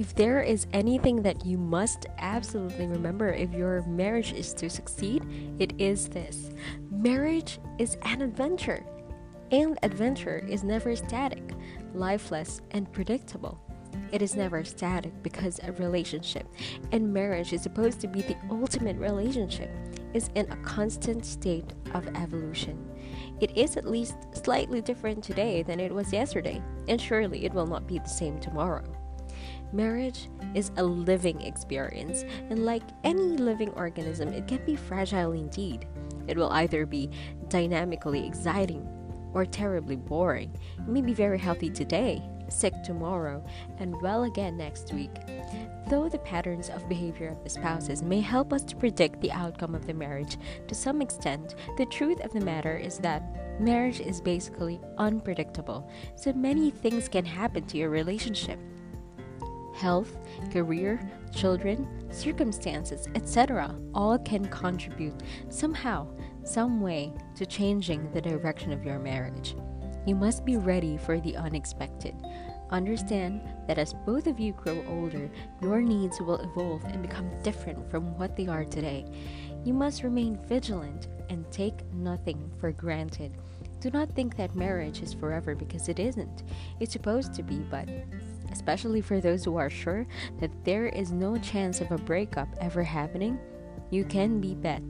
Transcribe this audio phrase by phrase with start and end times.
[0.00, 5.22] if there is anything that you must absolutely remember if your marriage is to succeed,
[5.58, 6.48] it is this
[6.90, 8.82] marriage is an adventure,
[9.50, 11.52] and adventure is never static,
[11.92, 13.60] lifeless, and predictable.
[14.10, 16.46] It is never static because a relationship
[16.92, 19.70] and marriage is supposed to be the ultimate relationship
[20.14, 22.88] is in a constant state of evolution.
[23.40, 27.66] It is at least slightly different today than it was yesterday, and surely it will
[27.66, 28.99] not be the same tomorrow.
[29.72, 35.86] Marriage is a living experience, and like any living organism, it can be fragile indeed.
[36.26, 37.10] It will either be
[37.48, 38.88] dynamically exciting
[39.32, 40.52] or terribly boring.
[40.78, 43.44] It may be very healthy today, sick tomorrow,
[43.78, 45.12] and well again next week.
[45.88, 49.76] Though the patterns of behavior of the spouses may help us to predict the outcome
[49.76, 54.20] of the marriage to some extent, the truth of the matter is that marriage is
[54.20, 58.58] basically unpredictable, so many things can happen to your relationship.
[59.80, 60.14] Health,
[60.52, 61.00] career,
[61.34, 66.06] children, circumstances, etc., all can contribute somehow,
[66.44, 69.56] some way to changing the direction of your marriage.
[70.06, 72.14] You must be ready for the unexpected.
[72.68, 75.30] Understand that as both of you grow older,
[75.62, 79.06] your needs will evolve and become different from what they are today.
[79.64, 83.32] You must remain vigilant and take nothing for granted.
[83.80, 86.42] Do not think that marriage is forever because it isn't.
[86.80, 87.88] It's supposed to be, but
[88.52, 90.06] especially for those who are sure
[90.38, 93.38] that there is no chance of a breakup ever happening,
[93.90, 94.82] you can be bet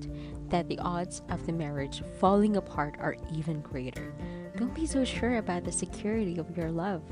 [0.50, 4.12] that the odds of the marriage falling apart are even greater.
[4.56, 7.02] Don't be so sure about the security of your love.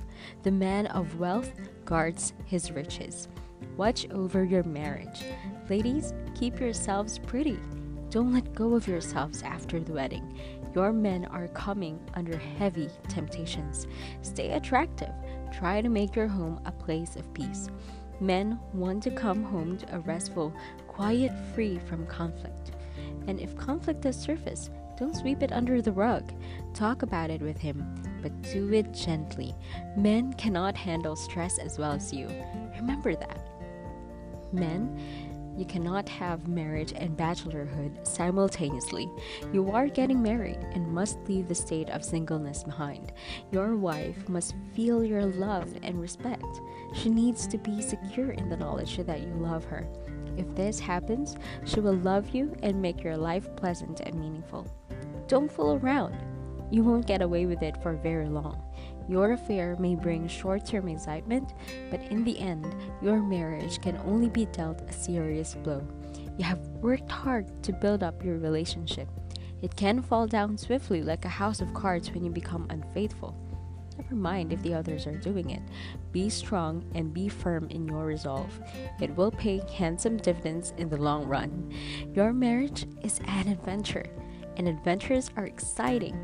[0.42, 1.52] The man of wealth
[1.84, 3.28] guards his riches.
[3.76, 5.24] Watch over your marriage.
[5.70, 7.58] Ladies, keep yourselves pretty.
[8.10, 10.38] Don't let go of yourselves after the wedding.
[10.74, 13.86] Your men are coming under heavy temptations.
[14.22, 15.12] Stay attractive.
[15.52, 17.68] Try to make your home a place of peace.
[18.20, 20.52] Men want to come home to a restful,
[20.86, 22.72] quiet, free from conflict.
[23.26, 26.32] And if conflict does surface, don't sweep it under the rug.
[26.74, 27.84] Talk about it with him,
[28.20, 29.54] but do it gently.
[29.96, 32.28] Men cannot handle stress as well as you.
[32.76, 33.40] Remember that.
[34.52, 34.98] Men,
[35.58, 39.10] you cannot have marriage and bachelorhood simultaneously.
[39.52, 43.12] You are getting married and must leave the state of singleness behind.
[43.50, 46.60] Your wife must feel your love and respect.
[46.94, 49.86] She needs to be secure in the knowledge that you love her.
[50.36, 54.66] If this happens, she will love you and make your life pleasant and meaningful.
[55.26, 56.16] Don't fool around.
[56.70, 58.62] You won't get away with it for very long.
[59.08, 61.54] Your affair may bring short term excitement,
[61.90, 65.82] but in the end, your marriage can only be dealt a serious blow.
[66.36, 69.08] You have worked hard to build up your relationship.
[69.62, 73.34] It can fall down swiftly like a house of cards when you become unfaithful.
[73.98, 75.62] Never mind if the others are doing it.
[76.12, 78.60] Be strong and be firm in your resolve.
[79.00, 81.72] It will pay handsome dividends in the long run.
[82.14, 84.06] Your marriage is an adventure
[84.56, 86.16] and adventures are exciting,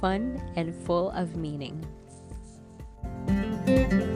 [0.00, 1.84] fun, and full of meaning.
[3.68, 4.07] Bye.